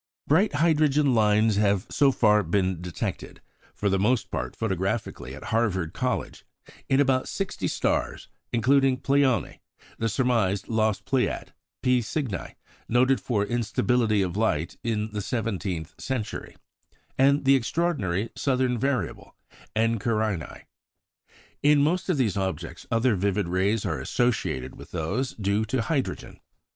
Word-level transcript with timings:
Bright 0.25 0.53
hydrogen 0.55 1.13
lines 1.13 1.57
have 1.57 1.85
so 1.91 2.11
far 2.11 2.41
been 2.41 2.81
detected 2.81 3.39
for 3.75 3.87
the 3.87 3.99
most 3.99 4.31
part 4.31 4.55
photographically 4.55 5.35
at 5.35 5.43
Harvard 5.53 5.93
College 5.93 6.43
in 6.89 6.99
about 6.99 7.27
sixty 7.27 7.67
stars, 7.67 8.27
including 8.51 8.97
Pleione, 8.97 9.59
the 9.99 10.09
surmised 10.09 10.67
lost 10.67 11.05
Pleiad, 11.05 11.53
P 11.83 12.01
Cygni, 12.01 12.55
noted 12.89 13.21
for 13.21 13.45
instability 13.45 14.23
of 14.23 14.35
light 14.35 14.75
in 14.83 15.11
the 15.11 15.21
seventeenth 15.21 15.93
century, 16.01 16.55
and 17.15 17.45
the 17.45 17.53
extraordinary 17.55 18.31
southern 18.35 18.79
variable, 18.79 19.35
Eta 19.75 19.97
Carinæ. 19.99 20.63
In 21.61 21.83
most 21.83 22.09
of 22.09 22.17
these 22.17 22.35
objects 22.35 22.87
other 22.89 23.15
vivid 23.15 23.47
rays 23.47 23.85
are 23.85 23.99
associated 24.01 24.75
with 24.79 24.89
those 24.89 25.35
due 25.35 25.63
to 25.65 25.83
hydrogen. 25.83 26.39